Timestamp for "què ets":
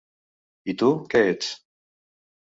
1.13-1.53